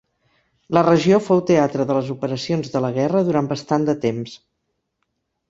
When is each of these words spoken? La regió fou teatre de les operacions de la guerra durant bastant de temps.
La 0.77 0.81
regió 0.85 1.19
fou 1.25 1.43
teatre 1.49 1.85
de 1.91 1.97
les 1.97 2.09
operacions 2.15 2.73
de 2.77 2.83
la 2.87 2.91
guerra 2.97 3.23
durant 3.29 3.53
bastant 3.53 3.87
de 3.93 3.97
temps. 4.09 4.35